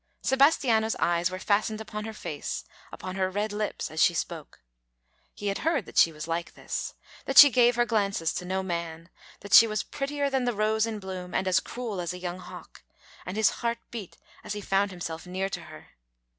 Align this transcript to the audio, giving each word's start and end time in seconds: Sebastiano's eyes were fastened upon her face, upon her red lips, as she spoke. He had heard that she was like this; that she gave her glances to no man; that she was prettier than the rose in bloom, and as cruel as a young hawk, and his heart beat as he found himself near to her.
Sebastiano's 0.23 0.95
eyes 0.95 1.29
were 1.29 1.37
fastened 1.37 1.79
upon 1.79 2.05
her 2.05 2.11
face, 2.13 2.63
upon 2.91 3.17
her 3.17 3.29
red 3.29 3.53
lips, 3.53 3.91
as 3.91 4.01
she 4.01 4.15
spoke. 4.15 4.63
He 5.35 5.45
had 5.45 5.59
heard 5.59 5.85
that 5.85 5.99
she 5.99 6.11
was 6.11 6.27
like 6.27 6.55
this; 6.55 6.95
that 7.25 7.37
she 7.37 7.51
gave 7.51 7.75
her 7.75 7.85
glances 7.85 8.33
to 8.33 8.43
no 8.43 8.63
man; 8.63 9.09
that 9.41 9.53
she 9.53 9.67
was 9.67 9.83
prettier 9.83 10.27
than 10.27 10.45
the 10.45 10.55
rose 10.55 10.87
in 10.87 10.97
bloom, 10.97 11.35
and 11.35 11.47
as 11.47 11.59
cruel 11.59 12.01
as 12.01 12.13
a 12.15 12.17
young 12.17 12.39
hawk, 12.39 12.83
and 13.27 13.37
his 13.37 13.51
heart 13.61 13.77
beat 13.91 14.17
as 14.43 14.53
he 14.53 14.59
found 14.61 14.89
himself 14.89 15.27
near 15.27 15.49
to 15.49 15.65
her. 15.65 15.89